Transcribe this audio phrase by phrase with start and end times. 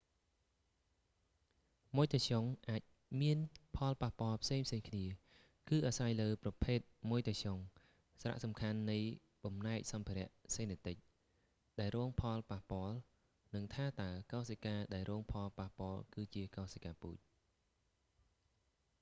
[1.95, 2.81] ម៉ុយតាស្យុងអាច
[3.21, 3.37] មាន
[3.75, 5.03] ផលប៉ះពាល់ផ្សេងៗគ្នា
[5.69, 7.59] គឺអាស្រ័យលើប្រភេទម៉ុយតាស្យុង
[8.21, 8.99] សារៈសំខាន់នៃ
[9.43, 10.95] បំណែកសម្ភារៈសេនេទិច
[11.79, 12.97] ដែលរងផលប៉ះពាល់
[13.55, 17.17] និងថាតើកោសិកាដែលរងផលប៉ះពាល់ គឺជាកោសិកាពូជ